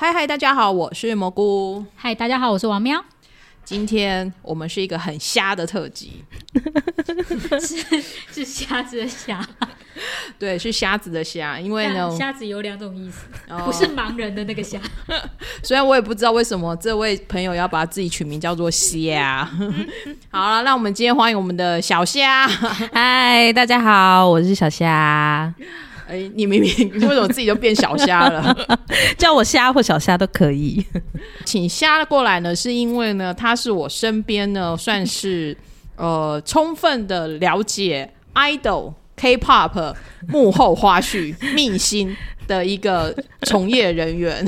[0.00, 1.84] 嗨嗨，大家好，我是蘑菇。
[1.94, 3.04] 嗨，大家好，我是王喵。
[3.62, 6.24] 今天我们是一个很瞎的特辑，
[7.60, 8.02] 是
[8.32, 9.46] 是瞎子的瞎，
[10.38, 11.60] 对，是瞎子的瞎。
[11.60, 13.26] 因为呢，瞎子有两种意思，
[13.62, 14.80] 不是盲人的那个瞎。
[15.62, 19.46] 虽然我也不知道为什么这位朋友要把自己取名叫做瞎。
[20.32, 22.48] 好了，那我们今天欢迎我们的小虾。
[22.48, 25.54] 嗨，大家好，我是小虾。
[26.10, 28.56] 哎，你明明 为什么自己就变小虾了？
[29.16, 30.84] 叫我虾或小虾都可以。
[31.46, 35.56] 请虾过来呢，是因为呢，他是我身边呢，算是
[35.96, 39.94] 呃，充分的了解 idol K-pop
[40.26, 42.16] 幕后花絮秘辛
[42.48, 44.44] 的一个从业人员，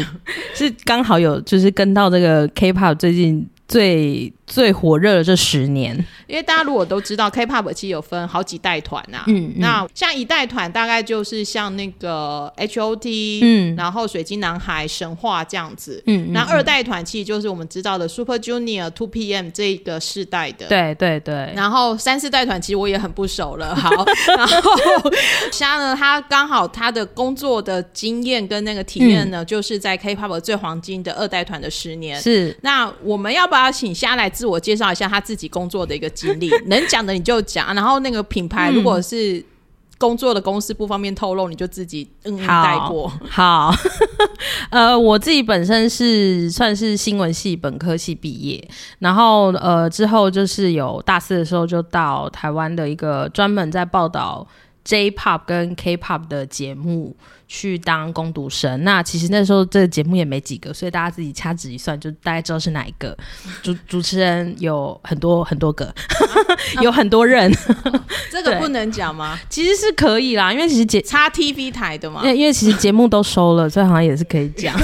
[0.54, 3.48] 是刚好有就是跟到这个 K-pop 最近。
[3.68, 9.24] 最最火热的这十年，因为大家如果都知道，K-pop 其实有分好几代团呐。
[9.28, 16.02] 嗯，那像一代团大概就是像那个 H.O.T，嗯，然后水晶男孩、神话这样子。
[16.06, 20.66] 嗯，那二代团其实就是我们知道的 Super Junior、Two P.M 这个世代的。
[20.66, 21.50] 对对对。
[21.56, 23.74] 然后三四代团其实我也很不熟了。
[23.74, 23.90] 好，
[24.36, 25.10] 然后
[25.50, 32.20] 虾呢，他刚好他的工作的经验跟那个体验呢，就是在 K-pop 最黄金的二代团的十年。
[32.20, 32.54] 是。
[32.60, 37.72] 那我们要不要请虾来自我介绍一下他自己工作的一个经历， 能讲的你就讲。
[37.76, 39.40] 然后那个品牌，如果是
[39.98, 43.08] 工作的公司不方便透露，你就自己嗯带过。
[43.30, 43.72] 好，
[44.70, 54.44] 呃，我自己本身是算是新闻系本科系毕业，然后呃之后就是有大四的时候就到台湾的一个专门在报道
[54.82, 57.14] J-pop 跟 K-pop 的节目。
[57.54, 63.14] 去当攻读生，那其实那时候这个节目也没几个，所以大家自己掐指一算，就大概知道是哪一个。
[63.62, 65.94] 主 主持人有很多很多个，
[66.80, 67.52] 有很多人，
[68.32, 69.38] 这个不能讲吗？
[69.50, 74.74] 其实是可以啦，因为其实节叉 TV 台的嘛，因为因为其实节目都收了，所以好像也是可以讲。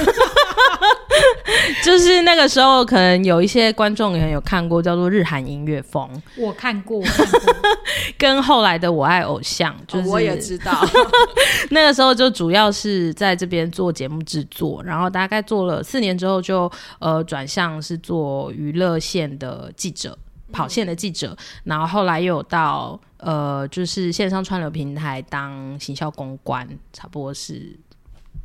[1.83, 6.09] 就是那个时候，可能有一些观众也有看过，叫做《日韩音乐风》。
[6.37, 7.01] 我看过，
[8.17, 10.85] 跟后来的《我爱偶像》，就是我也知道。
[11.71, 20.17] 那个时候就主要是在这边做节目制作，然后大概做了四年之后，就呃转向是做娱乐线的记者，
[20.51, 21.35] 跑线的记者。
[21.63, 27.77] 然后后来又有到呃，就是线上串流平台当行销公关，差不多是。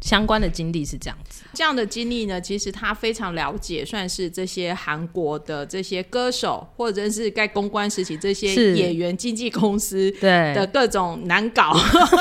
[0.04, 11.74] 相关的经历是这样子，这样的经历呢，其实他非常了解，算是这些韩国的这些歌手，或者是在公关时期这些演员经纪公司对的各种难搞，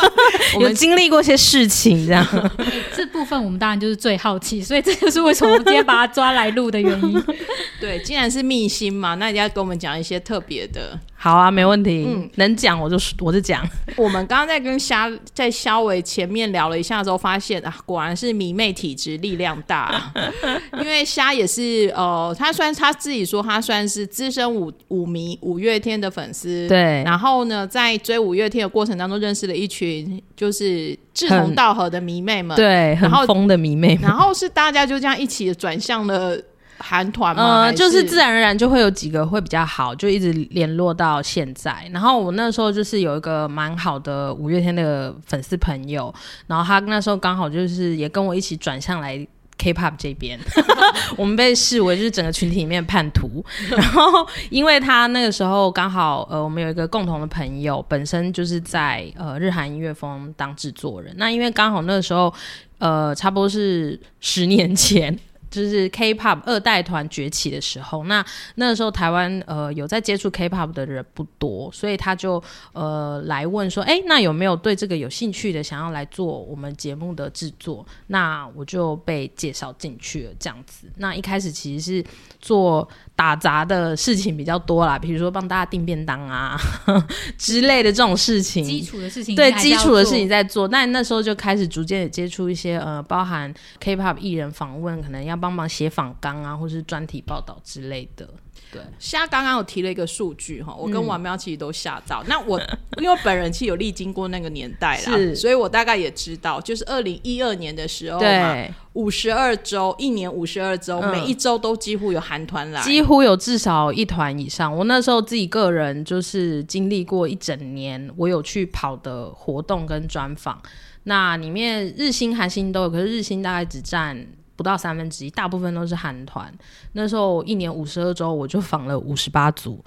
[0.56, 2.26] 我们经历过一些事情，这样
[2.96, 7.22] 这部分我们当然就是最好奇，所以这就是为什么我们今天把他抓来录的原因。
[7.82, 10.98] 对，既然是密辛嘛，那你要跟我们讲一些特别的。
[11.24, 12.04] 好啊，没问题。
[12.06, 13.66] 嗯，能讲我就我就讲。
[13.96, 20.12] 我们刚刚在跟虾在肖伟前面聊了一下之后，发现啊，果然是迷妹体质力量大。
[20.82, 26.68] 因为虾也是呃，他虽然他自己说他算是资深五五迷五月天的粉丝。
[26.68, 27.02] 对。
[27.06, 32.54] 然后呢，在追五月天的过程当中，认识了一群就是志同道合的迷妹们。
[32.58, 33.98] 对，很疯的迷妹。
[34.02, 36.38] 然后是大家就这样一起转向了。
[36.86, 37.62] 韩团吗？
[37.62, 41.90] 呃，就是自然而然就会有几个会比较好，就一直联络到现在。
[41.94, 46.14] 然后我那时候就是有一个蛮好的五月天的粉丝朋友，
[46.46, 49.26] 然后他那时候刚好就是也跟我一起转向来
[49.58, 50.38] K-pop 这边，
[51.16, 53.44] 我们被视为就是整个群体里面叛徒。
[53.72, 61.14] 然后因为他那个时候刚好呃，我们有一个共同的朋友，本身就是在呃日韩音乐风当制作人。
[61.18, 62.34] 那因为刚好那个时候
[62.80, 65.18] 呃，差不多是十年前。
[65.54, 68.26] 就是 K-pop 二代团崛起的时候，那
[68.56, 77.86] 那个时候台湾呃有在接触 K-pop 的人不多，所以他就呃来问说，哎，那有没有对这个有兴趣的，想要来做我们节目的制作？
[78.08, 80.88] 那我就被介绍进去了，这样子。
[80.98, 82.06] 那一开始其实是
[82.42, 82.90] 做。
[83.16, 86.58] 打杂的事情比较多啦，比如说帮大家订便当啊
[87.38, 90.68] 之类的这种事情，基础的事情对基础的事情在做。
[90.70, 98.26] 那那时候就开始逐渐也接触一些呃，包含 K-pop 艺人访问，可能要帮忙写访纲啊，或是专题报道之类的。
[98.72, 102.24] 对，虾刚刚有提了一个数据哈，我跟王喵其实都吓到。
[102.30, 102.58] 那我
[103.02, 108.56] 因为本人其实有历经过那个年代啦，所以我大概也知道，就是二零一二年的时候嘛，
[108.94, 114.74] 五十二周，一年五十二周，每一周都几乎有韩团来，几乎有至少一团以上。
[114.74, 120.60] 我那时候自己个人就是经历过一整年，我有去跑的活动跟专访，
[121.04, 124.26] 那里面日星、韩星都有，可是日星大概只占。
[124.56, 126.52] 不到三分之一，大部分都是韩团。
[126.94, 129.84] 那时候一年五十二周，我就访了五十八组。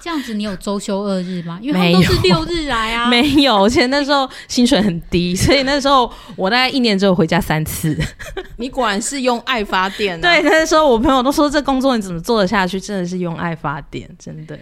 [0.00, 1.58] 这样子，你有周休二日吗？
[1.62, 3.08] 因为都是六日来啊。
[3.10, 7.96] 没有，而且那时候薪水很低，所以那时候我大概一年只有回家三次。
[8.56, 10.18] 你果然是用爱发电。
[10.22, 12.80] 对，那时候我朋友都说这工作你怎么做得下去？
[12.80, 14.58] 真的是用爱发电，真的。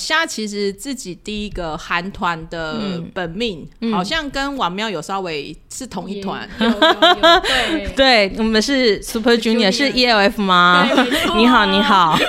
[0.00, 2.80] 虾其实自己第一个韩团的
[3.12, 6.48] 本命，好像跟王庙有稍微是同一团。
[6.58, 10.88] 对， 对，我们是 Super Junior，是 ELF 吗？
[11.36, 12.18] 你好，你好。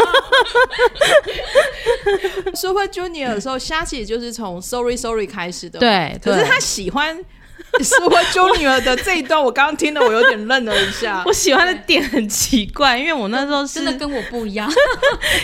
[2.53, 5.79] Super Junior 的时候，虾其实就是从 Sorry Sorry 开始的。
[5.79, 7.17] 对，可是他喜欢
[7.81, 11.23] Super Junior 的这一段， 我刚刚听了，我有点愣了一下。
[11.25, 14.69] 我喜欢的点很奇怪，因为我那时候真的跟我不一样，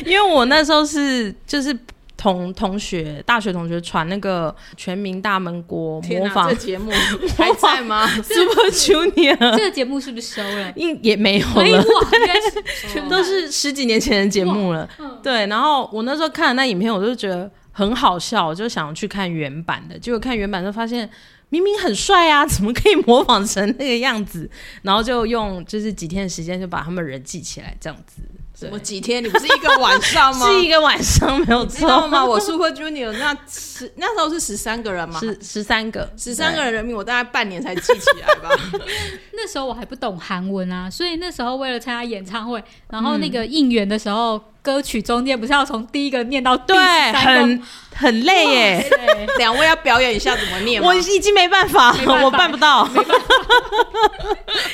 [0.06, 1.78] 因为我那时候是就是。
[2.18, 6.92] 同同学，大学同学传那个全民大闷锅模仿节目
[7.38, 10.74] 还在吗？Super Junior 这个节目是不是收了？
[10.76, 11.86] 应也没有了，
[12.92, 14.90] 全都是十几年前的节目了。
[15.22, 19.98] 对，然后我那时候看那影片，我就觉得很好笑，我就想去看原版的。
[20.00, 21.08] 结果看原版就发现
[21.50, 24.50] 明明很帅啊，怎么可以模仿成那个样子？
[24.82, 28.24] 然后就用就是几天的时间就把他们人记起来，这样子。
[28.72, 29.24] 我几天？
[29.24, 30.48] 你不是一个晚上吗？
[30.52, 32.26] 是一个晚上，没有错吗？
[32.26, 35.20] 我 Super Junior 那十那时候是十三个人吗？
[35.20, 38.50] 十十三个，十三个人人名，我大概半年才记起来吧。
[39.34, 44.42] 那时候我还不懂韩文啊，所以那时候为了参加演唱会，然后那个应援的时候。
[44.68, 46.78] 歌曲中间不是要从第一个念到对，
[47.14, 47.64] 很
[47.96, 48.90] 很累耶。
[49.38, 50.84] 两位要表演一下怎么念？
[50.84, 52.86] 我已经没办法，我办不到。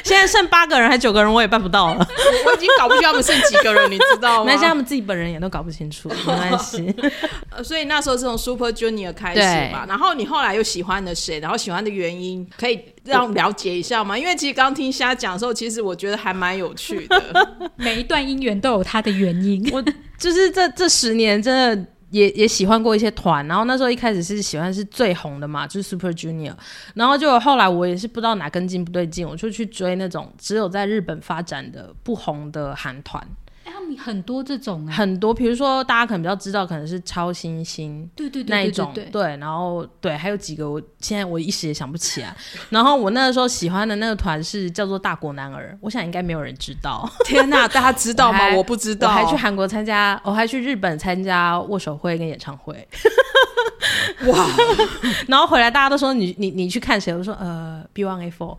[0.04, 2.08] 现在剩八个人还九个人，我也办不到了。
[2.44, 4.52] 我已经搞不清他们剩几个人，你知道吗？
[4.52, 6.92] 那他们自己本人也都搞不清楚，没关系。
[7.64, 11.40] 所以那时候是从 Super Junior 开始嘛，然后你后来又喜欢了谁？
[11.40, 14.18] 然后喜欢的原因可以让了解一下嘛？
[14.18, 17.72] 因为其实刚听虾讲的时候，其实我觉得还蛮有趣的。
[17.76, 19.68] 每一段姻缘都有它的原因。
[19.74, 19.84] 我
[20.18, 26.54] 就是这这十年真的也也喜欢过一些团，然后那时候一开始是喜欢是最红的嘛，就是 Super Junior，
[26.94, 33.22] 然后就后来我也是不知道哪根筋不对劲，我就去追那种只有在日本发展的不红的韩团。
[33.98, 42.36] 很多这种，很多，比如说大家可能比较知道，可能是超新星，对对对，那一种，对，然后对，还有几个，我现在我一时也想不起来。
[42.70, 47.10] 然后我那个时候喜欢的那个团是叫做大国男儿，我想应该没有人知道。
[47.26, 48.56] 天哪， 大家知道吗？
[48.56, 49.08] 我不知道。
[49.08, 52.88] 我还去韩国参加，我还去日本参加握手会跟演唱会。
[54.28, 54.48] 哇！
[55.28, 57.14] 然后回来大家都说你你你去看谁？
[57.14, 58.58] 我说呃 B One A Four，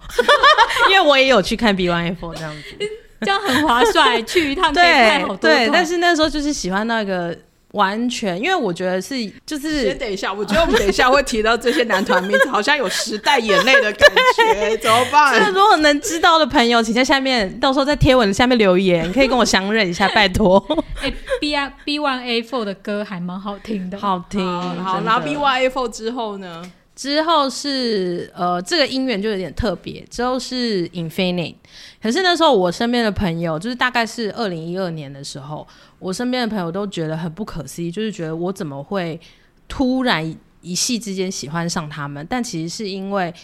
[0.90, 3.03] 因为我也有去看 B One A Four 这样子。
[3.24, 5.36] 这样很划算，去一趟 可以看好多。
[5.36, 7.36] 对，但是那时候就是喜欢那个
[7.72, 9.82] 完全，因为我觉得是就是。
[9.88, 15.52] 先等一下，我觉得 我们等一下会提到这些男团名字，好像有时代眼泪的感觉，怎么办？
[15.52, 20.64] 如果能知道的朋友，请在下面到时候在贴文下面留言，可以跟我相认一下，拜托。
[21.02, 24.46] 哎，B R B One A Four 的歌还蛮好听的，好听。
[24.82, 26.62] 好，然后 B One A Four 之后呢？
[26.94, 30.00] 之后是呃，这个音源就有点特别。
[30.10, 31.56] 之后是 Infinite，
[32.00, 35.66] 可是那时候我身边的朋友，就是大概是二零一二年的时候，
[35.98, 39.20] 我身边的朋友都觉得很不可思议，就是觉得我怎么会
[39.66, 42.24] 突然一夕之间喜欢上他们？
[42.30, 43.34] 但其实是因为，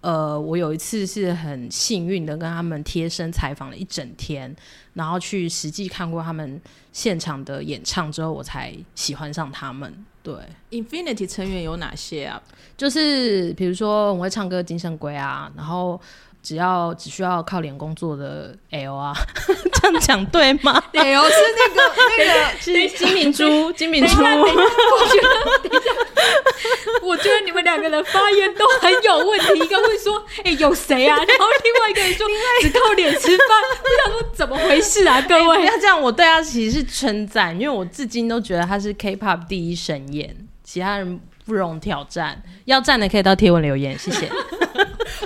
[0.00, 4.56] 呃，我有一次是很幸运的跟他们贴身采访了一整天，
[4.94, 6.58] 然后去实际看过他们
[6.90, 10.06] 现场的演唱之后，我才喜欢上他们。
[10.24, 10.34] 对
[10.70, 12.42] ，Infinity 成员有哪些啊？
[12.78, 16.00] 就是比如说我会唱歌金圣圭啊，然后
[16.44, 19.14] 只要只需要靠脸工作的 L 啊，
[19.72, 21.80] 这样讲对吗？L 是那个
[22.18, 22.30] 那个
[22.60, 24.22] 是金明珠， 金明珠。
[24.22, 25.28] 我觉得
[27.02, 32.26] 我觉得你们两个人发言都很有问题，一个会说“哎，有谁啊？”然后另外一个人说
[32.60, 33.48] “只靠脸吃饭”，
[33.82, 35.22] 我想说怎么回事啊？
[35.26, 42.42] 各位，不要这样，我对他其实是称赞，因为我至今都觉得他是 K-pop 第一神颜，其他人不容挑战。
[42.66, 44.30] 要站的可以到贴文留言，谢谢。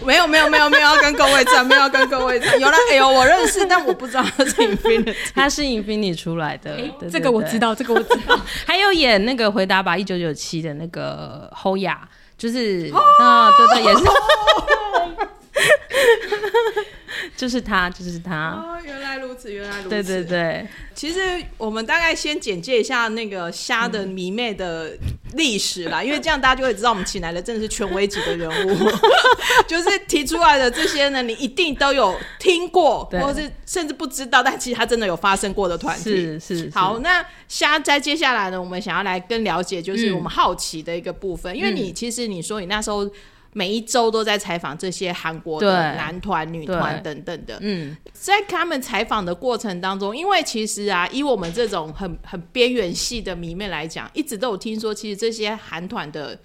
[0.08, 2.58] 没有没有没有没有要跟各位站，没有跟各位站。
[2.58, 6.78] 有了， 哎呦，我认识，但我不知道他是 Infinity，他是 Infinity 出来的。
[7.12, 8.40] 这个我知道，这个我知道。
[8.66, 11.98] 还有演那个回答吧一九九七的那个 Hoya，
[12.38, 14.02] 就是啊，对对，也是。
[17.36, 18.50] 就是他，就是他。
[18.50, 19.88] 哦，原来如此，原来如此。
[19.88, 21.20] 对对对，其实
[21.56, 24.96] 我们大概先简介一下那个虾的迷妹的
[25.34, 28.90] 历史啦， 因为这样大家就会知道我们请来的真的是权威级的人物，
[29.66, 36.02] 就是提出来的这些呢，你一定都有听过，或是甚至不知道，但其实他真的有发生过的团体。
[36.04, 36.70] 是是。
[36.74, 43.08] 好，那虾在接下来呢，我们想要来更了解，就是我们好奇的一个部分，因为你其实你说你那时候。
[43.58, 47.58] 每一周都在采访这些韩国的男团、女团等等的。
[47.60, 56.38] 嗯，在他们采访的过程当中，因为其实啊，以我们这种很很边缘系的迷妹来讲，一直都有听说，其实这些韩团的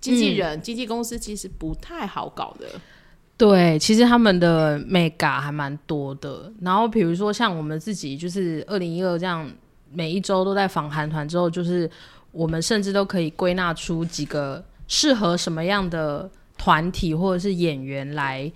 [0.00, 2.66] 经纪人、经纪公司其实不太好搞的。
[3.36, 6.52] 对，其实他们的 mega 还蛮多的。
[6.60, 9.50] 然后比如说像我们自己，就是二零一二这样，
[9.90, 11.90] 每一周都在访韩团之后，就是
[12.30, 16.30] 我们甚至都可以归纳出几个适合什么样的。
[16.60, 18.52] 团体或者是演员来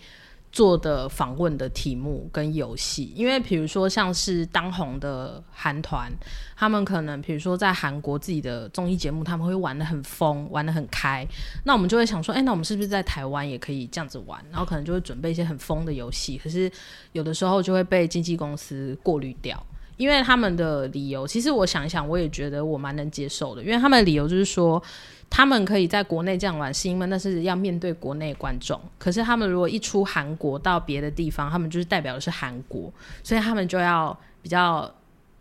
[0.53, 6.13] 做的访问的题目跟游戏，因为比如说像是当红的韩团，
[6.55, 11.27] 他们可能比如说在韩国自己的综艺节目，他们会玩的很疯，玩的很开，
[11.65, 14.39] 那我们就会想说，哎，那我们是不是在台湾也可以这样子玩？
[14.51, 16.71] 然后可能就会准备一些很疯的游戏，可是
[17.13, 19.61] 有的时候就会被经纪公司过滤掉，
[19.97, 24.83] 因为他们的理由，其实我想一想，我也觉得我蛮能接受的，因为他们的理由就是说。
[25.31, 28.81] 他们可以在国内这样玩，是因为那是要面对国内观众。
[28.99, 32.93] 可是他们如果一出韩国到别的地方，他们就是代表的是韩国，
[33.25, 34.89] 所以他们就要比较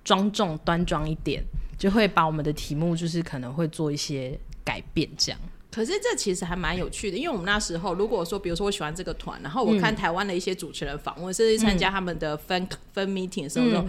[0.03, 1.43] 庄重端庄一点，
[1.77, 5.39] 就会把我们的题目就是可能会做一些改变这样。
[5.69, 13.85] 可是这其实还蛮有趣的，因为我们那时候如果说，比如说我喜欢这个团，然后我看台湾的一些主持人访问，甚至参加他们的分分 meeting 的时候。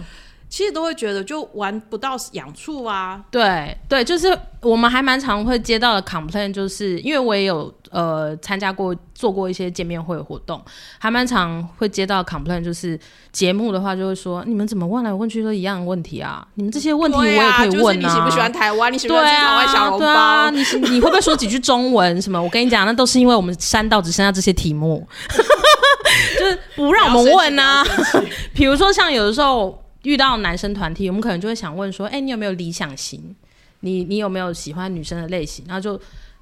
[0.49, 3.23] 其实都会觉得就玩不到养处啊。
[3.29, 10.63] 对对，就是我们还蛮常会接到的 complaint，就是因为我也有呃参加过做过一些见面会活动，
[10.97, 12.97] 还蛮常会接到 complaint，就是
[13.31, 16.47] 节目的话就会说你们怎么问来问去都一样的问题啊？
[16.55, 18.07] 你们这些问题我也可以问啊。
[18.07, 18.91] 你喜不喜欢台湾？
[18.93, 20.49] 你喜不喜欢台湾小笼包？
[20.51, 20.59] 你
[20.89, 22.21] 你会不会说几句中文？
[22.21, 22.41] 什么？
[22.41, 25.05] 我跟你讲，那都是因为我们删到只剩下这些题目，
[26.39, 27.83] 就是不让我们问啊。
[28.55, 29.84] 比如说像有的时候。
[30.05, 33.35] 遇到男生团体，我们可能就会想问说：“哎，你有没有理想型？
[33.81, 35.99] 你你有没有喜欢女生的类型？”然后就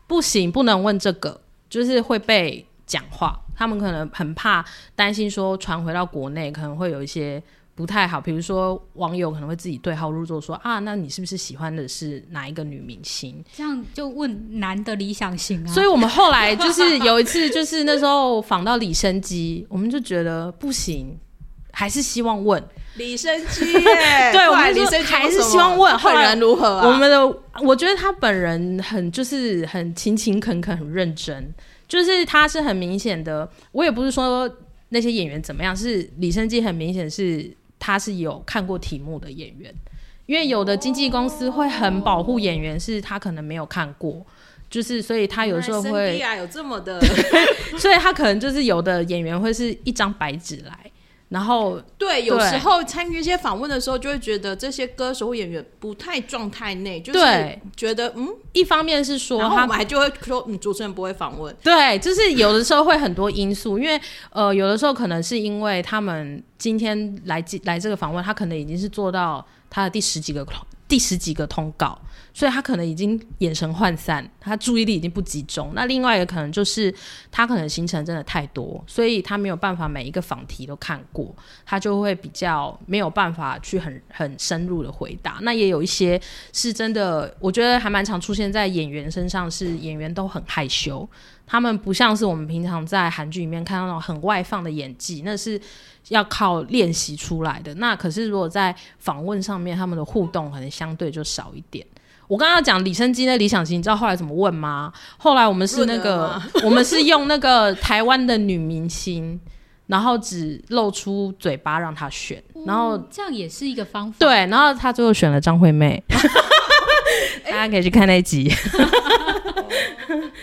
[0.07, 3.39] 不行，不能问这个，就是会被讲话。
[3.55, 4.65] 他们可能很怕，
[4.95, 7.41] 担心说传回到国内可能会有一些
[7.75, 8.19] 不太好。
[8.19, 15.71] 比如说网友可能会自己对号入座说：“啊，那你是不是喜欢的是哪一个女明星？”这样就问男的理想型啊。
[15.71, 21.15] 所以我们后来就是有一次，就是那时候访到李生基，我们就觉得不行，
[21.73, 22.63] 还是希望问。
[22.95, 26.77] 李生基， 对，我们说还是希望问本人如何。
[26.87, 27.27] 我们的，
[27.63, 31.51] 我觉得他本人很就是很勤勤恳恳，很认真，
[31.87, 33.49] 就是他是很明显的。
[33.71, 34.47] 我也不是说
[34.89, 39.73] 那些演员怎么样，是李生基很明显是他是有看过题目的演员，
[40.27, 44.23] 因为有的经纪公司会很保护演员，是他可能没有看过，
[44.69, 47.01] 就是所以他有时候会有这么的，
[47.79, 50.91] 所以他可能就是有的演员会是一张白纸来。
[51.33, 63.99] 然后，对，有时候参与一些访问的时候，就会觉得这些歌手或演员不太状态内，就是觉得嗯，一方面是说，他们还就会说，嗯，主持人不会访问，对，就是有的时候会很多因素，因为
[64.29, 70.45] 呃，有的时候可能是因为他们今天来来这个访问，他可能已经是做到他的第十几个
[70.93, 71.99] 第十几个通告。
[72.35, 75.71] 所以他可能已经眼神涣散，他注意力已经不集中。
[75.75, 76.91] 那另外一个可能就是
[77.29, 81.31] 他可能行程真的太多，所以他没有办法每一个访题都看过，
[81.63, 85.37] 他就会比较没有办法去很很深入的回答。
[85.43, 86.19] 那也有一些
[86.51, 91.07] 是真的，我觉得还蛮常出现在演员身上，是演员都很害羞，
[91.45, 95.59] 他们不像是我们平常在韩剧里面看到那种很外放的演技，那是
[96.09, 97.73] 要靠练习出来的。
[97.75, 101.85] 那可是如果在访问上面，他们的互动可能相对就少一点。
[102.27, 104.91] 我刚刚讲李生基那理想型，你知道后来怎么问吗？
[105.17, 109.39] 后来我们是那个， 我们是用那个台湾的女明星，
[109.87, 114.15] 然后只露出嘴巴让他选，然后这样也是一个方法。
[114.17, 116.01] 对，然后他最后选了张惠妹，
[117.45, 118.49] 大家可以去看那集。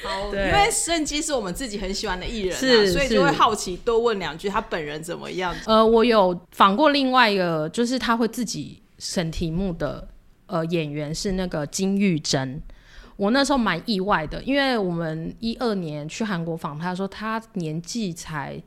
[0.02, 5.54] 好，因为圣基是我们自己很喜欢的艺人，是，所以就会好奇多问两句他本人怎么样。
[5.66, 10.08] 呃，我有访过另外一个，就是他会自己审题目的。
[10.52, 12.60] 呃，演员是那个金玉珍，
[13.14, 18.60] 我那时候蛮意外的，因为我们一二年去韩国访，他说他年纪才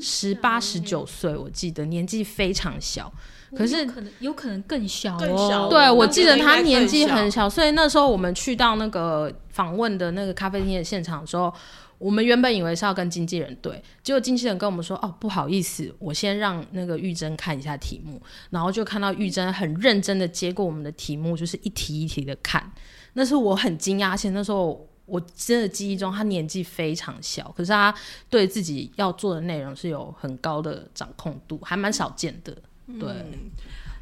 [0.00, 3.12] 十八十九岁，我记得年纪非常小，
[3.56, 5.68] 可是可能有可能更小哦。
[5.70, 11.52] 对，我记得他年纪很小，所以那时候我们去到那个访问的那个咖啡厅的现场的时候。
[11.96, 18.20] 我们原本以为是要跟经纪人对，结果经纪人跟我们说：“哦，不好意思，我先让那个玉珍看一下题目。”
[18.50, 22.68] 然后就看到玉珍很认真的接过我们的题目，就是一题一题的看。
[23.14, 27.94] 那是我很惊讶，而且那时候我真的记忆中他年纪非常小，可是他
[28.28, 32.54] 对自己要做的内容是有很高的掌控度，还蛮少见的。
[33.00, 33.08] 对。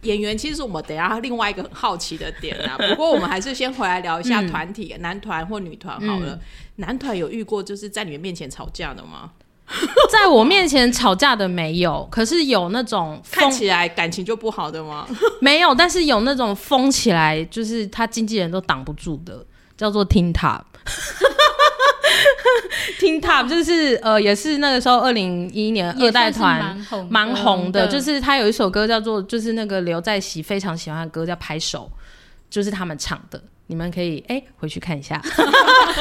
[0.02, 2.76] 演员其实是我们等下另外一个很好奇的点啊。
[2.90, 6.36] 不过我们还是先回来聊一下团体，男团或女团好了。
[6.76, 9.30] 男团有遇过就是在你们面前吵架的吗？
[10.10, 15.06] 在我面前吵架的没有，可是有那种看起来感情就不好的吗？
[15.40, 19.46] 没有，但是有那种疯起来，就是他经纪人都挡不住的，
[19.76, 20.62] 叫做听 top。
[22.98, 26.76] 听 top 就是呃，也是那个时候二零一一年二代团
[27.08, 31.90] 蛮红的，就是他有一首歌叫做，就是那个刘在熙非常喜欢的歌叫《拍手》，
[32.50, 33.42] 就是他们唱的。
[33.72, 35.18] 你们可以哎回去看一下，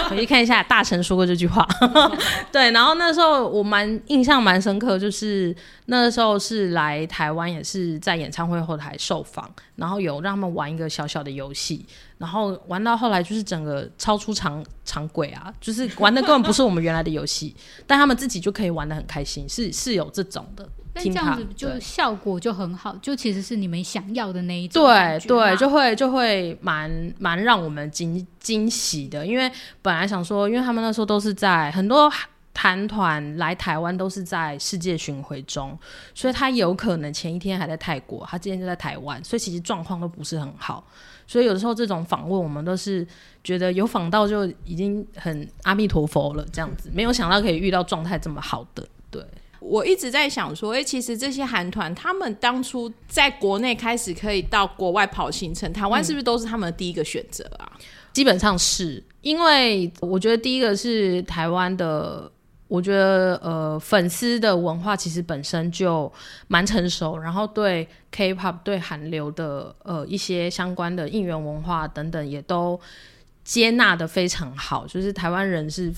[0.09, 1.65] 回去看一下， 大成说过这句话。
[2.51, 11.85] 对，然后那时候我蛮印象蛮深刻，就是那时候是来台湾，也是在演唱会后台受访，然后有让他们玩一个小小的游戏，
[12.17, 17.55] 然后玩到后来就是整个超出常常轨啊，就是玩的根本不是我们原来的游戏，
[17.87, 20.67] 但他们自己就可以玩的很开心，是是有这种的。
[20.93, 24.83] 但这样子就效果就很好，就其实是你们想要的那一种。
[24.83, 32.11] 对对，就会就会蛮蛮让我们惊惊喜的，因为本来想说，因为他们那时候都是在很多
[32.53, 35.75] 韩团来台湾都是在世界巡回中，
[36.13, 40.85] 所以他有可能前一天还在泰国，他今天就在台湾，所以其实状况都不是很好。
[41.25, 43.07] 所以有的时候这种访问，我们都是
[43.43, 48.89] 觉得有访到就已经很阿弥陀佛了，这样子，没有想到可以遇到状态这么好的，对。
[49.61, 57.71] 我一直在想说，哎，其实这些韩团他们当初在国内开始可以到国外跑行程，台湾是不是都是他们的第一个选择啊？
[58.11, 62.29] 基本上是因为我觉得第一个是台湾的，
[62.67, 66.11] 我觉得呃粉丝的文化其实本身就
[66.47, 72.77] 蛮成熟，然后对 K-pop 对韩流的呃一些相关的应援文化等等也都
[73.43, 75.93] 接纳的非常好，就是台湾人是。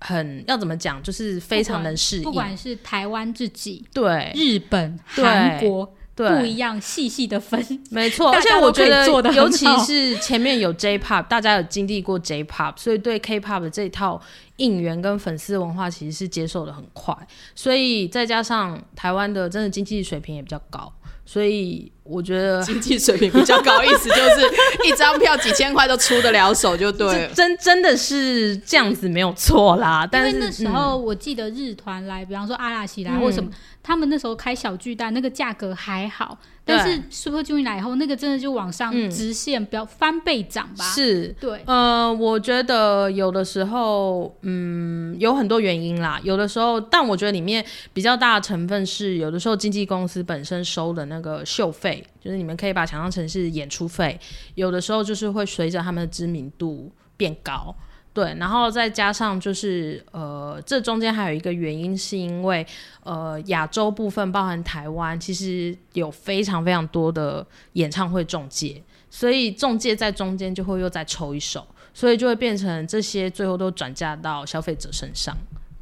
[0.00, 8.32] 很要怎么讲，就是非常能适应，不管是台湾自己、对日本、韩国，不一样，细细的分， 没错。
[8.32, 14.20] 而且我觉得，尤其是前面有 J-pop，大家有经历过 J-pop，所以对 K-pop 的这套
[14.56, 17.16] 应援跟粉丝文化其实是接受的很快。
[17.54, 20.92] 所以再加上台湾的真的经济水平也比较高，
[21.24, 21.90] 所以。
[22.08, 27.28] 我觉得经济水平比较高，意思 就是一张票几千块都出得了手，就对。
[27.34, 30.08] 真真的是这样子没有错啦。
[30.10, 33.50] 但是那时候我记得日团来，比方说阿拉西来或什么，
[33.82, 36.38] 他们那时候开小巨蛋，那个价格还好。
[36.64, 40.84] 但是 Super Junior 来以后，那个真的就往上直线飙翻倍涨吧？
[40.84, 41.62] 是，对。
[41.64, 46.20] 呃，我觉得有的时候，嗯，有很多原因啦。
[46.22, 51.97] 有的时候，但我觉得里面比较大的成分是，有的时候经纪公司本身收的那个秀费。
[52.20, 54.18] 就是你们可以把想象成是演出费，
[54.54, 57.74] 有的时候就是会随着他们的知名度变高，
[58.12, 62.66] 对，然后再加上就是呃，这中间还有一个原因，是因为
[63.02, 75.36] 呃亚洲部分包含台湾，其实有非常非常多的演唱会中介，所以中介在中间就会又再抽一手，所以就会变成这些最后都转嫁到消费者身上，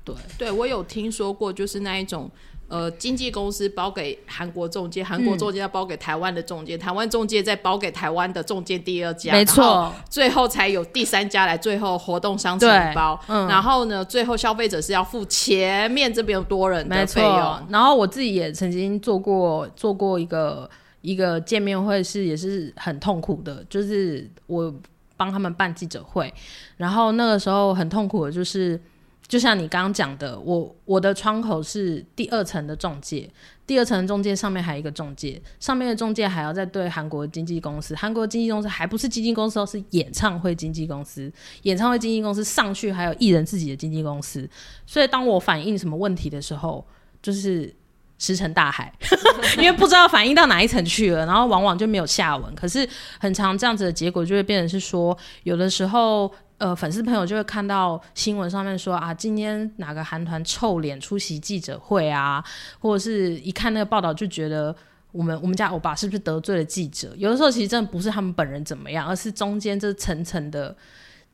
[0.05, 2.31] 对，对我有听说过，就是那一种。
[2.69, 13.21] 呃，经纪公司包给韩国中介，韩国中介要包给台湾的中介，台湾中介再包给台湾的中介第二家，没错，最后才有第三家来，最后活动商承包。
[13.29, 17.67] 嗯然后呢，最后消费者是要付前面这边多人的费用。
[17.69, 20.69] 然后我自己也曾经做过做过一个
[21.03, 24.75] 一个见面会，是也是很痛苦的，就是我
[25.17, 26.35] 帮他们办记者会，
[26.77, 28.81] 然后那个时候很痛苦的就是。
[29.29, 33.29] 就像你刚刚讲的，我我的窗口是第二层的中介，
[33.67, 44.49] 第二层中介上面还有一个中介，上面的中介还要再对韩国经纪公司，韩国经纪公司还不是经纪公司，是演唱会经纪公司，演唱会经纪公司上去还有艺人自己的经纪公司，
[44.87, 46.87] 所以当我反映什么问题的时候，
[47.21, 47.75] 就是
[48.19, 48.93] 石沉大海，
[49.59, 52.55] 因为不知道反映到哪一层去了，然后往往就没有下文。
[52.55, 56.33] 可是很长这样子的结果就会变成是说，有的时候。
[56.59, 62.43] 呃，粉丝朋友就会看到新闻上面说啊，今天哪个韩团臭脸出席记者会啊，
[62.79, 64.75] 或者是一看那个报道就觉得
[65.13, 67.13] 我们我们家欧巴是不是得罪了记者？
[67.17, 70.75] 有的时候其实真的不是他们本人怎么样，而是中间这层层的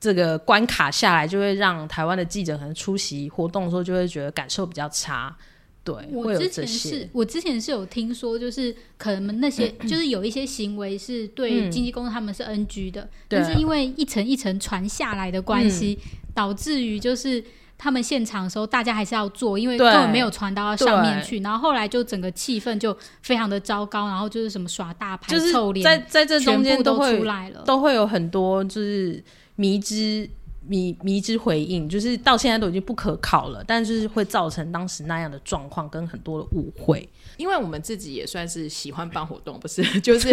[0.01, 5.37] 这个关卡下来，就会让台湾的记者可能出席活动的时候就会觉得感受比较差。
[5.85, 15.99] 对，我之前是我之前是有听说，就是可能那些 就是有一些行为是对经纪公司他们是 NG 的，但是因为一层一层传下来的关系，
[16.33, 17.43] 导致于就是
[17.77, 29.23] 他们现场的时候大家还是要做，因为根本没有传到上面去，然后后来就整个气氛就非常的糟糕，然后就是什么耍大牌、臭脸，在在这中间都会出来了，都会有很多就是
[29.57, 30.31] 迷之。
[30.67, 37.09] 迷迷之回应，就是到现在都已经不可考了，但是会造成当时那样的状况跟很多的误会。
[37.37, 39.83] 因为我们自己也算是喜欢办活动，不是？
[40.01, 40.31] 就是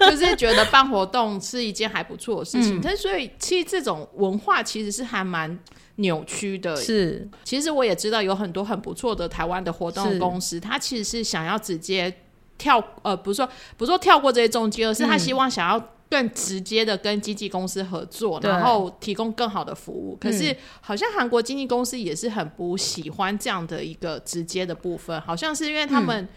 [0.00, 2.80] 就是觉得办活动是一件还不错的事情。
[2.82, 5.58] 但所以其实这种文化其实是还蛮
[5.96, 6.74] 扭曲的。
[6.76, 12.12] 是，其实我也知道有很多很不错的台湾的活动公司，他其实是想要直接
[12.56, 15.95] 跳，呃，不是说不是说跳过这些中介，而是他希望想要。
[16.08, 20.16] 更直接的跟经纪公司合作，然后提供更好的服务。
[20.20, 26.28] 可是好像韩国经纪公司也是很不喜欢这样的一个直接的部分，好像是因为他们。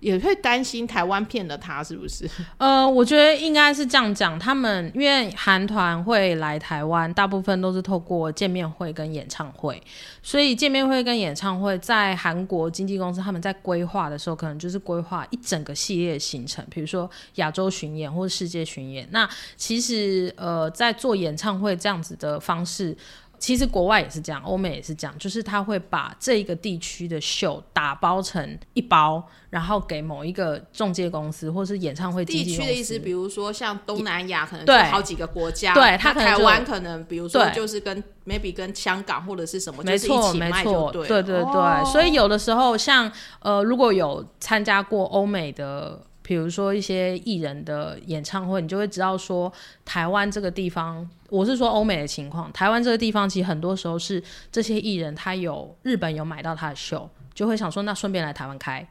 [0.00, 2.28] 也会担心台湾骗了他，是不是？
[2.58, 4.38] 呃，我觉得应该是这样讲。
[4.38, 9.82] 他们因为韩团会来台湾，大部分都是透过见面会跟演唱会，
[10.22, 19.08] 所以见面会跟演唱会在韩国经纪公司他们在规划的时候，可能就是规划一整个系列行程，比如说亚洲巡演或者世界巡演。
[19.10, 22.96] 那其实呃，在做演唱会这样子的方式。
[23.38, 34.82] 其实国外也是这样，欧美也是这样，就是他会把这个地区的秀打包成一包，然后给某一个中介公司或是演唱会地区的意思，比如说像东南亚可能对。
[34.90, 46.02] 好几个国家，对他台湾可能比如说就是跟 maybe 跟香港或者是什么，没错没错，对对对对，所以有的时候像呃如果有参加过欧美的。
[46.28, 49.50] 比如说一些艺人的演唱会，你就会知道说，
[49.82, 58.86] 台湾这个地方，我是说欧美的情况，台湾这个地方其实很多时候是这些艺人他有日本有买到他的秀，就会想说那顺便来台湾开。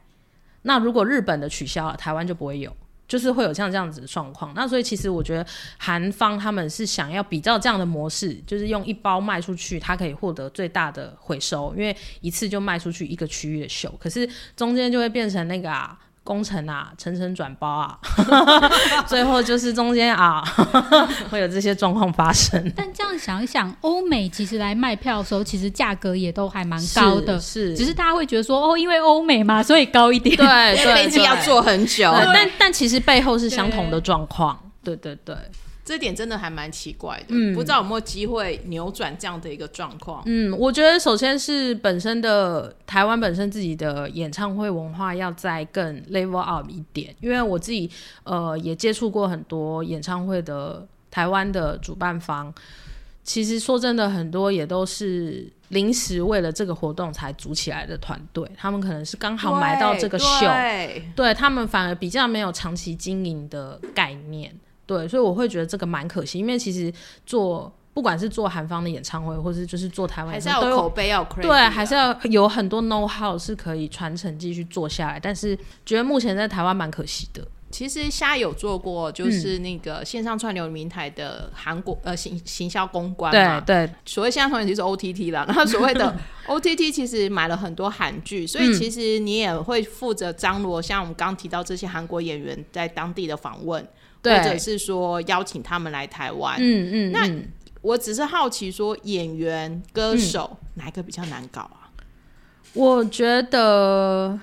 [0.62, 4.52] 那如果日本的取消了，台湾就不会有，就是会有像这样子的状况。
[4.56, 5.46] 那所以其实我觉得
[5.78, 15.96] 韩方他们是想要比较这样的模式，就是用一包卖出去，他可以获得最大的回收，因为一次就卖出去一个区域的秀，可是中间就会变成那个啊。
[16.28, 17.98] 工程啊，层层转包啊，
[19.08, 20.44] 最后就是中间啊，
[21.32, 22.70] 会有这些状况发生。
[22.76, 35.34] 但这样想一想，欧美其实来卖票的时候，其实价格也都还蛮高的，是，只是大家会觉得说，哦，因为欧美嘛，所以高一点，对，飞机 要坐很久，但但其实背后是相同的状况，对对对。
[35.88, 40.22] 这点真的还蛮奇怪的，嗯，不知道有没有机会扭转这样的一个状况。
[40.26, 47.90] 嗯，我觉得首先是本身的台湾本身自己的演唱会文化要再更 level up 一点，因为我自己
[48.24, 52.52] 呃也接触过很多演唱会的台湾的主办方，
[53.24, 60.46] 其实说真的，很多也都是临时为了这个活动才组起来的团队，他们可能是刚好买到这个秀，
[61.16, 64.54] 对他们反而比较没有长期经营的概念。
[64.88, 66.90] 对，所以我会觉得这个蛮可惜，因为其实
[67.26, 75.20] 做不管是做韩方的演唱会，或是就是做台湾，还是要口碑要对，还是要有很多 know how 是可以传承继续做下来。
[75.20, 77.46] 但是觉得目前在台湾蛮可惜的。
[77.70, 83.94] 其实虾有做过，就是那个线上串流平台的韩国呃行行销公关嘛，对对。
[84.06, 86.16] 所谓线上串流就是 OTT 啦，然后所谓的
[86.48, 93.86] OTT 其实买了很多韩剧，所以其实你也会负责张罗，像我们刚提到这些韩国演员在当地的访问。
[94.22, 97.28] 或者是说邀请他们来台湾，嗯嗯，那
[97.80, 101.90] 我只是好奇说，演员、歌手哪一个比较难搞啊？
[102.74, 104.38] 我觉得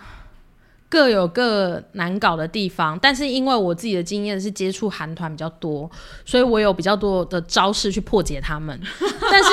[0.89, 5.89] 各有各难搞的地方，但是因为我自己的经验是接触韩团比较多，
[6.25, 8.79] 所以我有比较多的招式去破解他们。
[9.29, 9.49] 但是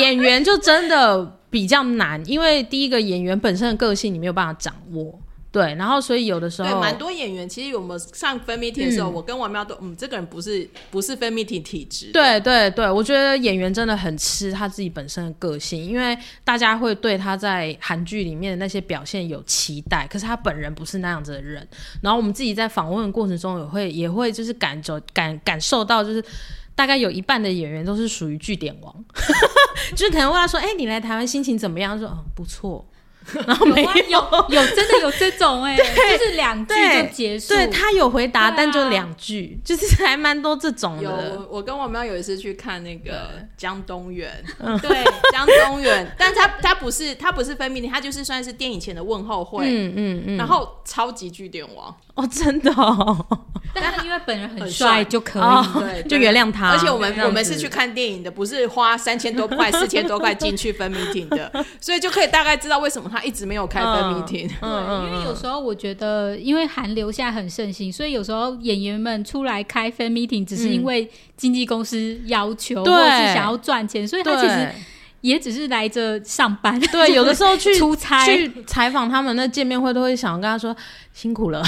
[0.00, 5.18] 演员就真的比较难，因为第一个演员本身的个性你没有办法掌握。
[5.54, 12.10] 对，然后所以有的时候，对，蛮多演员其实我们上分泌体的时候，我跟王喵都，嗯，这个人不是不是分泌体体质。
[12.12, 21.64] 对对对，我觉得演员真的很吃他自己本身的个性，因为大家会对他在韩剧里面的那些表现有期待，可是他本人不是那样子的人。
[22.02, 26.20] 然后我们自己在访问的过程中也会也会就是感受感感受到，就是
[26.74, 28.92] 大概有一半的演员都是属于据点王，
[29.94, 32.84] 就是可能问他说：“哎，你来台湾心情怎么样？”说：“嗯，不错。”
[33.46, 37.54] 然后没有有真的有这种 哎，就是两句就结束。
[37.54, 41.02] 对他有回答，但就两句，就是还蛮多这种的。
[41.02, 44.44] 有我跟我妈有一次去看那个江东源，
[44.82, 51.94] 对江东源， 但他他不是他不是分泌，他就是算是电影前的问候会，嗯嗯嗯，然后超级巨电王。
[52.16, 53.26] 哦，真的，哦，
[53.74, 56.70] 但是因为本人很帅就可以，对，就原谅他。
[56.70, 61.50] 而且我们我们是去看电影的，不是花三千多块、四千多块进去分泌厅的，
[61.80, 64.48] 所以就可以大概知道为什么他一直没有开分泌厅。
[64.60, 74.68] 对，因为有时候我觉得，因为韩流现在很盛行，所以有时候演员们出来开分泌厅，只是因为经纪公司要求，或是想要赚钱，所以他其实。
[75.24, 80.76] 也只是来着上班，对， 有的时候去出差去采访他们，那见面会都会想跟他说
[81.14, 81.64] 辛苦了，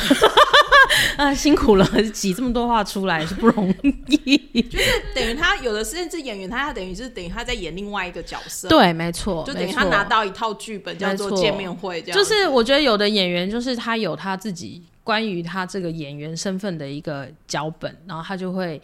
[1.17, 3.75] 啊，辛苦了，挤这么多话出来是不容
[4.09, 4.37] 易。
[4.61, 8.69] 就是等于他有的甚至演员，他等于是等于他在演另外一个角色。
[8.69, 12.19] 对，没错，就等于他拿到一套剧本叫做见面会，这样。
[12.19, 18.79] 就是我觉得有的演员就是他有他自己关于他这个演员身份的一个脚本，然后他就会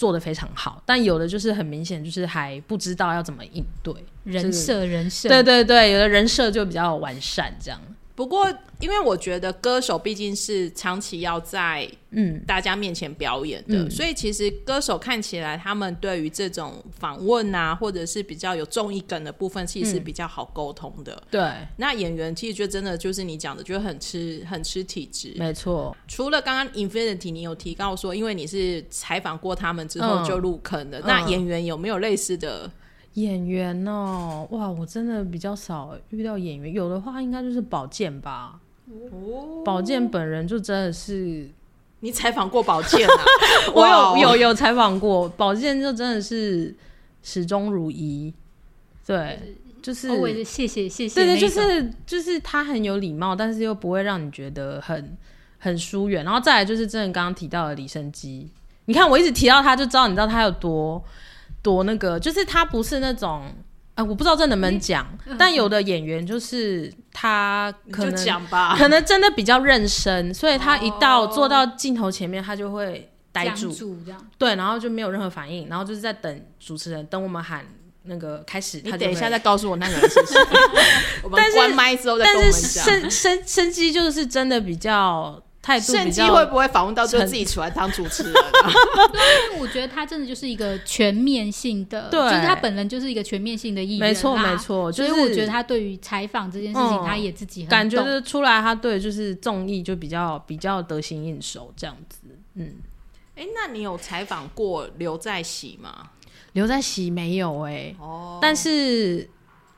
[0.00, 0.82] 做的非常好。
[0.86, 5.28] 但有的就是很明显就是还不知道要怎么应对人设，人设。
[5.28, 7.78] 对对对，有的人设就比较完善这样。
[8.20, 8.46] 不过，
[8.80, 21.22] 因为我觉得歌手毕竟是长期要在嗯大家面前表演的，所以其实歌手看起来他们对于这种访问啊，或者是比较有综艺梗的部分，其实是比较好沟通的。
[21.30, 25.32] 对，那演员其实就真的就是你讲的，就很吃很吃体质。
[25.38, 32.70] 没错，除了刚刚 Infinity，你有提到说，因为你是采访过他们之后就入坑的，那演员有没有类似的？
[33.14, 38.60] 演员哦，哇，我真的比较少遇到演员，有的话应该就是宝剑吧。
[38.86, 41.48] 哦，宝剑本人就真的是，
[42.00, 43.24] 你采访过宝剑啊？
[43.74, 46.74] 我有有有采访过宝剑，就真的是
[47.22, 48.32] 始终如一。
[49.04, 50.08] 对，就是
[50.44, 51.14] 谢谢谢谢。
[51.14, 55.16] 对对，就是就是他很有礼貌，但是又不会让你觉得很
[55.58, 56.24] 很疏远。
[56.24, 58.48] 然后再来就是真的刚刚提到的李生基，
[58.84, 61.02] 你看我一直提到他，就知道你知道他有多。
[61.62, 63.52] 多那个，就是他不是那种，
[63.94, 65.06] 啊，我不知道这能不能讲，
[65.38, 73.72] 但有的演员就是他可能讲吧，可能真的比较认生，所以他一到坐到镜头前面，他就会呆住，
[74.04, 77.64] 这样，对，然后就没有任何反应，然后就是在等主持人，等我们喊
[78.04, 80.40] 那个开始，你等一下再告诉我那个人是谁，
[81.22, 82.84] 我们关麦之后再跟我们讲。
[82.84, 85.42] 生生生机就是真的比较。
[85.62, 88.32] 态度甚至会不会访问到就自己喜欢当主持人？
[89.52, 94.90] 因为我觉得他真的就是一个全面性的，就是他本人就是一个全面性的艺人，没错没错。
[94.90, 102.20] 所以我觉得他对于采访这件事情，他也自己感觉出来，他对就是综艺就比较比较得心应手这样子。
[102.54, 102.76] 嗯，
[103.36, 106.10] 哎，那你有采访过刘在熙吗？
[106.52, 109.28] 刘在熙没有哎，哦，但是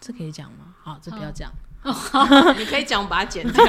[0.01, 0.75] 这可以讲吗？
[0.83, 1.53] 好，这不要讲。
[2.57, 3.65] 你可以讲，把它剪掉。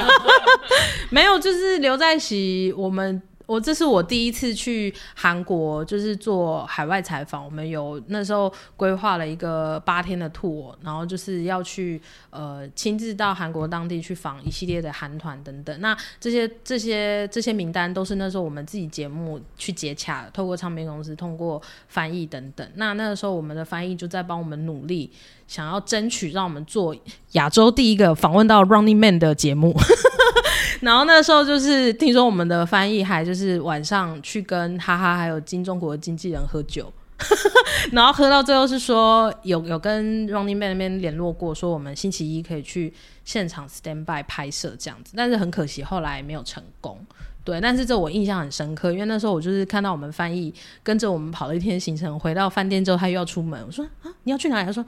[1.10, 2.72] 没有，就是刘在熙。
[2.76, 7.44] 我们我这是我第一次去韩国，就是做海外采访。
[7.44, 15.80] 我们有那时候规划了一个八天的 tour，然后就是要去呃亲自到韩国当地去访一系列的韩团等等。
[15.80, 22.66] 那这些这些这些名单都是那时候我们自己节目去接洽，透过唱片公司，通过翻译等等。
[22.76, 25.10] 那那个时候我们的翻译就在帮我们努力。
[25.46, 26.96] 想要争取让我们做
[27.32, 29.74] 亚洲第一个访问到 Running Man 的节目，
[30.82, 36.92] 然后那时候就是听说我们的翻译还就是晚上去跟哈哈还有金钟国的经纪人喝酒，
[37.92, 42.92] 然后喝到最后是说有有跟 Running Man 那边联络过，说我们星期一可以去
[43.24, 46.98] 现场 stand by 拍摄这样子，但是很可惜后来没有成功。
[47.44, 50.52] 对，但是这我印象很深刻，因为那时候我就是看到我们翻译
[50.82, 54.66] 跟着我们跑了一天行程，回到饭店之后他又要出门，我说啊你要去哪里？
[54.66, 54.84] 他说。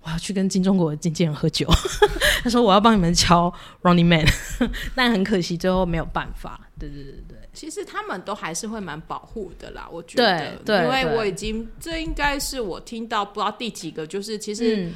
[0.00, 1.68] 我要去跟金中国的经纪人喝酒，
[2.44, 4.24] 他说我要帮你们敲 Running Man，
[4.94, 6.60] 但很可惜最后没有办法。
[6.78, 10.54] 对对对对，其实他们都还是会蛮保护的啦，我觉得。
[10.64, 14.88] 对，因为我已经这应该是我听到不知道第几个，就是其实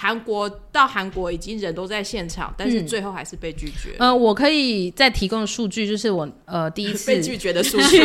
[0.00, 3.96] 韩国到韩国已经人都在现场，但是最后还是被拒绝。
[3.98, 8.00] 呃，我可以再提供数据，就是我呃第一次被拒绝的数据，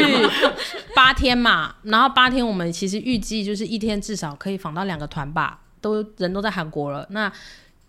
[0.95, 5.59] 八天嘛，然后八天我们其实预计就是一天至少可以访到两个团吧。
[5.81, 7.31] 都人都在韩国了，那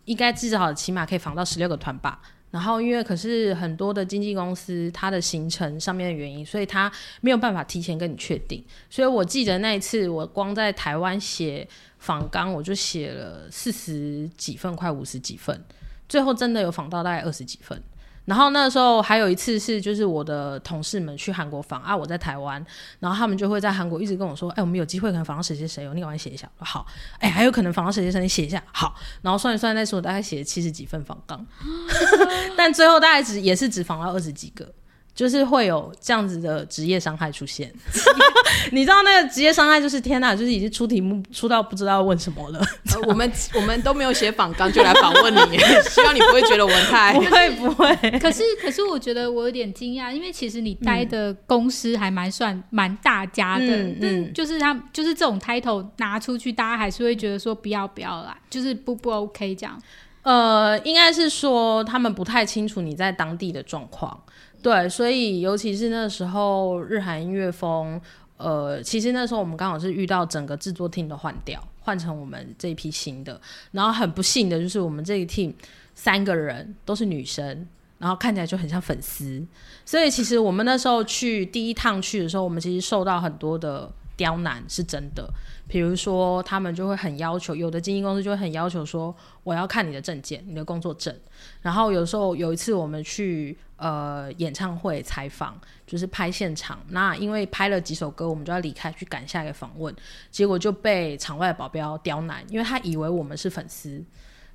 [0.04, 2.20] 应该至少起码可以访到十六个团吧。
[2.54, 6.88] 然后因为可是很多的经纪公司它的行程上面的原因，所以他
[7.20, 8.64] 没有办法提前跟你确定。
[8.88, 11.66] 所以我记得那一次我光在台湾写
[11.98, 15.60] 访纲，我就写了四十几份，快五十几份，
[16.08, 17.82] 最后真的有访到大概二十几份。
[18.24, 22.64] 然后那时候还有一次是，就是我的同事们去韩国访啊，我在台湾，
[23.00, 26.86] 然后他们就会在韩国一直跟我说，哎，我们有机会可能访到谁谁谁哦，你赶快写一下，好，
[27.18, 31.46] 哎，还有可能访到谁谁谁，你写一下，好， 然后算一算，那时候我大概写了七十几份访纲，
[32.56, 34.72] 但最后大概只也是只访到二十几个。
[35.14, 37.72] 就是会有这样子的职业伤害出现，
[38.72, 42.60] 你知道那个职业伤害就是天哪，就是已经出题目出到不知道问什么了。
[43.06, 48.18] 我们我们都没有写访纲就来访问你， 希望你不会觉得我们太不会不会。
[48.18, 53.66] 可是可是我觉得我有点惊讶，因为其实你待的公司还蛮算蛮大家的，
[54.00, 59.80] 嗯，就是他就是这种 title 拿出去，大家还是会觉得说不要不要啦，就是不不 OK 这样。
[60.22, 64.18] 呃，应该是说他们不太清楚你在当地的状况。
[64.64, 68.00] 对，所以尤其是那时候日韩音乐风，
[68.38, 73.38] 呃，其实那时候我们刚好是遇到整个制作 team 的换掉，换成我们这一批新的。
[73.72, 75.52] 然后很不幸的就是我们这一 team
[75.94, 79.46] 三个人都是女生，然后看起来就很像粉丝。
[79.84, 85.28] 所以其实我们那时候去第一趟去的时候，我们其实受到很多的刁难，是真的。
[85.66, 91.14] 比如说，他们就会很要求，有的经纪公司就会很要求说，我要看你的证件，你的工作证。
[91.62, 99.94] 然后有时候有一次我们去呃演唱会采访，就是拍现场，那因为拍了几首歌，我们就要离开去赶下一个访问，
[100.30, 104.04] 结果就被场外保镖刁难，因为他以为我们是粉丝，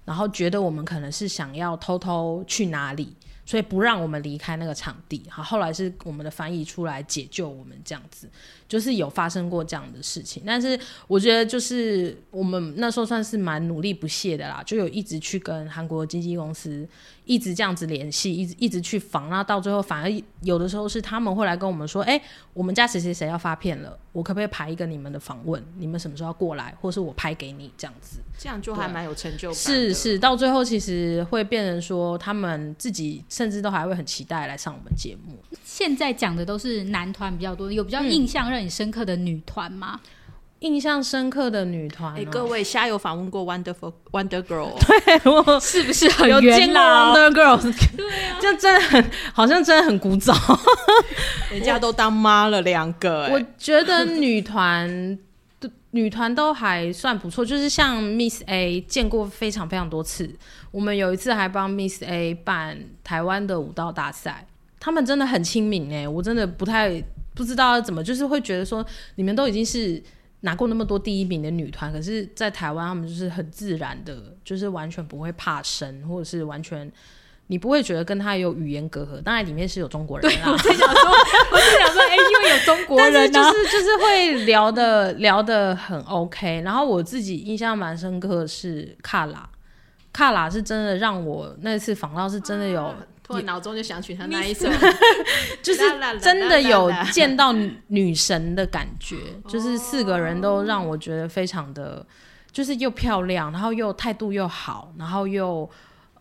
[0.05, 3.15] 然后觉得我们可能是想要偷偷去哪里。
[3.45, 8.29] 所以不让我们离开那个场地，好，后来是我们的翻译出来解救我们，这样子
[8.69, 10.41] 就是有发生过这样的事情。
[10.45, 16.87] 但是我觉得就是我们那时候算是蛮努力不懈的啦，就有一直去跟韩国经纪公司
[17.25, 22.21] 一直这样子联系，一直一直去访，那到最后反而有的时候是他们会来跟我们说，哎，
[22.53, 25.61] 我们家谁谁谁要发片了，我可不可以排一个你们的访问？
[25.77, 28.19] 你们什么时候要过来，或是我拍给你这样子？
[28.37, 29.57] 这样就还蛮有成就感。
[29.57, 35.37] 是是，到最后其实会变成说，他们自己甚至都还会很期待来上我们节目。
[35.65, 40.01] 现在讲的都是男团比较多，有比较印象让你深刻的女团吗？
[40.59, 44.73] 印象深刻的女团，哎，各位虾有访问过 Wonderful Wonder Girl，
[45.23, 47.73] 对我是不是很有见过 Wonder Girl？
[47.95, 50.33] 对啊，这真的很好像真的很古早，
[51.49, 53.29] 人家都当妈了两个。
[53.31, 55.17] 我觉得女团。
[55.91, 60.29] 女团都还算不错，就是像 Miss A 见过非常非常多次。
[60.69, 64.45] 我们有一次还帮 Miss A 办台湾的舞蹈大赛，
[64.79, 67.03] 他们真的很亲民哎，我真的不太
[67.39, 70.03] 不知道怎么，就是会觉得说你们都已经是
[70.41, 76.91] 拿过那么多第一名的女团，可是在台湾他们就是很自然的，就是完全不会怕生，或者是完全。
[77.51, 80.51] 你不会觉得跟他有语言隔阂，当然里面是有中国人啊。
[80.51, 81.09] 我是想说，
[81.51, 86.61] 我是想说， 哎，因为有中国人，但是就是就是会聊的聊的很 OK。
[86.61, 89.49] 然后我自己印象蛮深刻的是卡拉，
[90.13, 92.93] 卡拉是真的让我那次访到是真的有，
[93.29, 94.67] 突然脑中就想起他那一首，
[95.63, 95.81] 就是
[96.19, 97.53] 真的有见到
[97.87, 99.15] 女神的感觉，
[99.47, 102.05] 就是四个人都让我觉得非常的，
[102.51, 105.69] 就是又漂亮，然后又态度又好，然后又。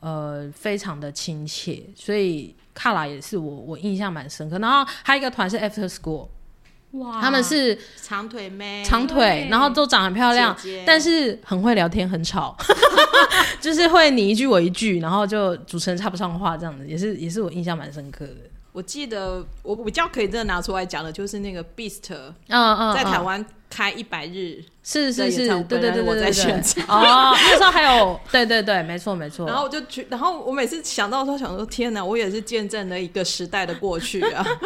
[0.01, 4.57] 呃，非常的亲切，所以卡拉也是我我印象蛮深刻。
[4.61, 6.29] 然后还有一个团是 After School，
[6.93, 12.57] 哇，他们是长腿妹，长腿，然后都长很漂亮，但是很会聊天，很吵，
[13.61, 18.37] 就是会你一句我一句，然后就主持人插不上话这样子，也是也是我印象蛮深刻的。
[18.73, 22.15] 我记得我比较可以真的拿出来讲的，就是那个 Beast，
[22.49, 29.47] 嗯嗯，在台湾开一百日，是是是，对对对我在现场哦，那时候还有，对对对，没错没错。
[29.47, 34.43] 然后我就去，然后我每次想到时候想说，天哪，我也是见证了一个时代的过去啊。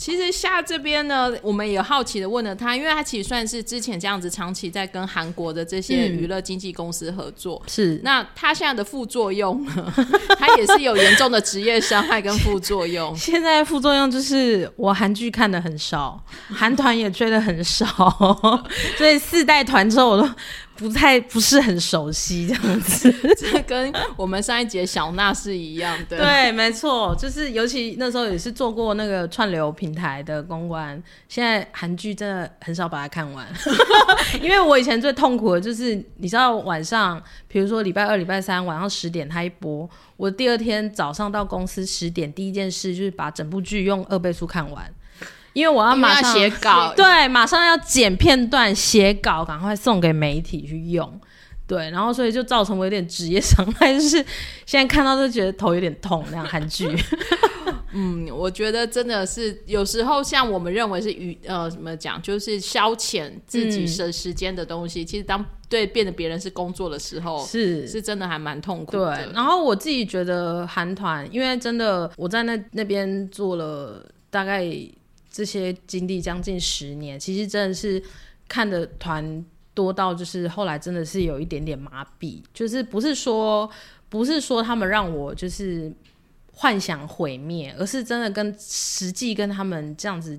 [0.00, 9.62] 其实夏这边呢，我们也好奇的问了他，因为他其实算是之前这样子长期在跟韩国的这些娱乐经纪公司合作，是那他现在的副作用，
[10.38, 13.14] 他也是有严重的职业伤害跟副作用。
[13.18, 17.86] 现在副作用就是我韩剧看的很少，韩团也追的很少，
[18.96, 20.26] 所以四代团之后我都。
[20.80, 26.16] 不太不是很熟悉这样子， 这跟我们上一节小娜是一样的。
[26.16, 33.46] 对，没错，就是尤其那时候也是做过那个串流平台的公关，现在韩剧真的很少把它看完，
[34.40, 44.90] 因为我以前最痛苦的就是你知道晚上，比如说礼拜二、礼拜三晚上十点它一播，我第二天早上到公司十点第一件事就是把整部剧用二倍速看完。
[45.52, 51.20] 因为我要马上写稿， 对，马上要剪片段、写稿，赶快送给媒体去用，
[51.66, 54.24] 对，然后所以就造成我有点职业伤害，就是
[54.64, 56.24] 现在看到都觉得头有点痛。
[56.30, 56.88] 那样韩剧，
[57.92, 69.32] 嗯，我觉得真的是有时候像我们认为是娱呃怎么讲，就是消遣自己的时间的东西，其实当对变得别人是工作的时候，是是真的还蛮痛苦的。
[69.34, 74.64] 然后我自己觉得韩团，因为真的我在那那边做了大概。
[75.30, 78.02] 这些经历将近十年，其实真的是
[78.48, 82.42] 看的团多到，就是后来真的是有一点点麻痹。
[82.52, 83.70] 就是不是说
[84.08, 85.92] 不是说他们让我就是
[86.52, 90.38] 幻想毁灭，而是真的跟实际跟他们这样子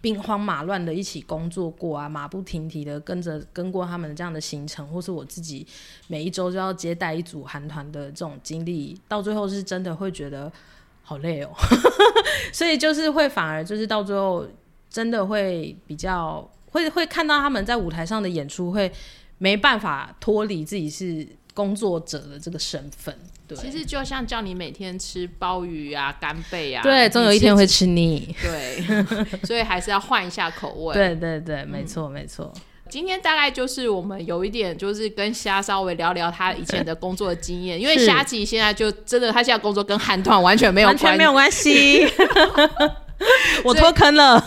[0.00, 5.66] 兵荒马乱的一起工作过啊，马不停蹄的跟着跟过他们这样的行程，或是我自己
[6.08, 10.50] 每一周就要接待一组韩团的这种经历，到最后是真的会觉得。
[11.06, 11.50] 好累哦，
[12.50, 14.48] 所以就是会反而就是到最后
[14.88, 18.90] 真的会比较会会看到他们在舞台上的演出，会
[19.36, 23.14] 没办法脱离自己是工作者的这个身份。
[23.46, 28.34] 对，其实就像叫你每天吃鲍鱼啊、干贝啊，对，总有一天会吃腻。
[28.40, 28.82] 对，
[29.44, 30.94] 所以还是要换一下口味。
[30.94, 32.50] 对对对，没错没错。
[32.90, 42.06] 今天大概就是我们有一点，就是跟虾稍微聊聊他以前的工作经验，因为虾吉现在就真的，他现在工作跟韩团完全没有完全没有关系。
[43.64, 44.44] 我脱坑了，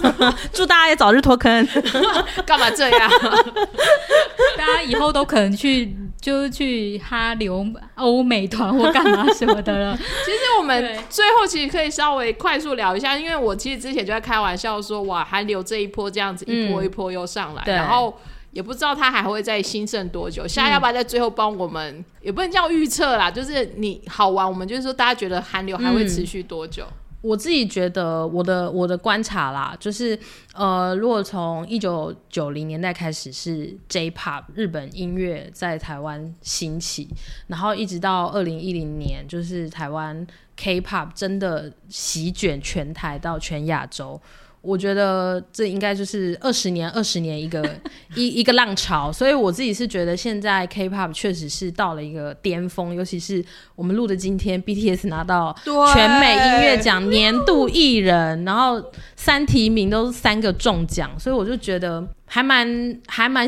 [0.54, 1.68] 祝大家也早日脱坑。
[2.46, 3.10] 干嘛这样？
[4.58, 9.98] 大家以后都可能去，就是去哈流欧美团或干嘛什么的了。
[9.98, 18.16] 其实我们最后其实可以稍微快速聊一下，因为我其实之前就在开玩笑说，哇，韩流这一波这样子一波一波又上来，然后
[18.52, 20.48] 也不知道它还会再兴盛多久。
[20.48, 26.86] 现在要不要在最后帮我们，也不能叫预测啦，就是你好玩，我们就是说大家觉得韩流还会持续多久？
[27.22, 30.18] 我自己觉得，我的我的观察啦，就是
[30.54, 37.10] 呃，如果从一九九零年代开始是 J-Pop 日本音乐在台湾兴起，
[37.48, 40.26] 然后一直到二零一零年，就是台湾
[40.56, 44.22] K-Pop 真的席卷全台到全亚洲。
[44.68, 47.64] 我觉得这应该就是二十年、二十年一个
[48.16, 53.44] 一一个浪潮，所以我自己是觉得现在 K-pop 确实是到了一个巅峰，尤其是
[53.76, 55.56] 我们录的今天，BTS 拿到
[55.94, 58.84] 全美音乐奖年度艺人，然后
[59.16, 63.48] 三提名都是三个中奖，所以我就觉得还蛮还蛮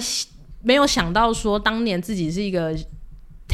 [0.63, 2.73] 没有想到说当年自己是一个。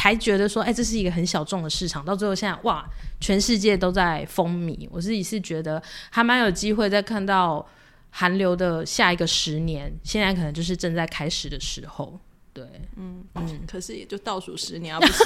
[0.06, 2.88] 还觉得说，哎，这是一个很小众的市场，到最后现在，哇，
[3.20, 4.88] 全世界都在风靡。
[4.92, 5.82] 我自己是觉得
[6.12, 7.68] 还蛮有机会再看到
[8.12, 12.20] 韩流的下一个十年，现在可能就是正在开始的时候。
[12.56, 12.64] 对，
[12.96, 15.24] 嗯嗯，可是也就倒数十年啊，不是？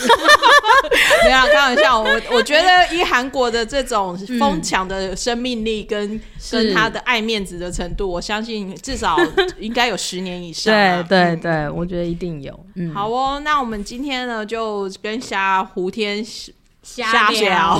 [1.25, 6.19] 没有开玩笑，我我觉得以韩国的这种疯抢的生命力跟
[6.49, 9.15] 跟他的爱面子的程度，我相信至少
[9.59, 10.73] 应该有十年以上。
[10.73, 12.59] 对对对，我觉得一定有。
[12.73, 16.25] 嗯，好哦，那我们今天呢就跟虾胡天。
[16.95, 17.79] 瞎聊，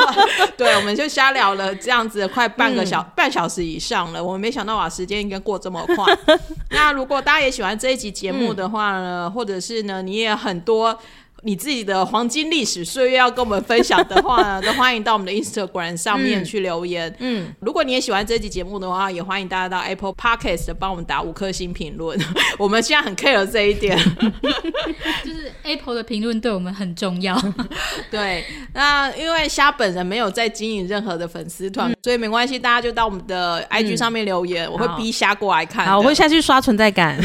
[0.56, 4.22] 对，我们就瞎聊了这样子快半个小半小时以上了。
[4.22, 6.18] 我们没想到啊，时间应该过这么快。
[6.70, 10.98] 那如果大家也喜欢这一集节目的话呢，或者是呢，你也很多。
[11.42, 17.14] 你自己的黄金历史岁月要跟我们分享的话呢，都欢迎到我们的 Instagram 上面去留言。
[17.20, 22.18] 嗯，如果你也喜欢这集节目的话，也欢迎大家到 Apple Podcast 帮我们打五颗星评论。
[22.58, 23.96] 我们现在很 care 这一点，
[25.24, 27.40] 就是 Apple 的评论对我们很重要。
[28.10, 35.86] 对，那因为虾本人没有在经营任何的粉丝团，所以没关系，大家就到我们的 IG 上面留言，我会逼虾过来看。
[35.86, 37.16] 好，我会下去刷存在感，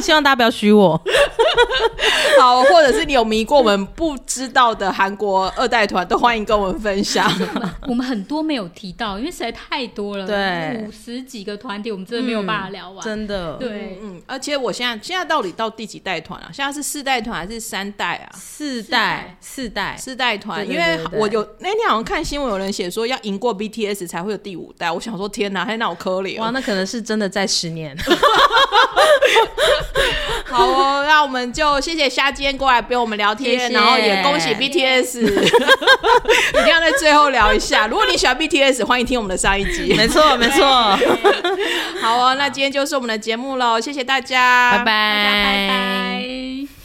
[0.00, 1.00] 希望大家不要虚我。
[2.38, 3.55] 好，或者是你有迷过。
[3.56, 7.30] 我们不知道的韩国二代团都欢迎跟我们分享。
[7.88, 13.02] 我们很多没有提到，因为实在太多了，对，五十几个团体，我们真的没有办法聊完。
[13.02, 16.50] 真的，对，嗯，而且我现在现在到底到第几代团啊？
[16.52, 18.28] 现在是四代团还是三代啊？
[18.36, 20.68] 四代，四代，四代团。
[20.68, 24.90] 因为我有那天好像看新闻，有人写说要赢过 BTS 才会有第五代。
[24.90, 26.38] 我想说，天哪，还那我可怜。
[26.40, 27.96] 哇，那可能是真的在十年。
[30.44, 37.86] 好哦，那我们就谢谢夏今天过来陪我们聊天，然后也恭喜 BTS， 一定要在最后聊一下。
[37.86, 39.94] 如果你喜欢 BTS，欢迎听我们的上一集。
[39.98, 40.66] 没错，没错。
[42.02, 46.75] 好哦，那今天就是我们的节目喽，谢谢大家，拜拜，拜拜。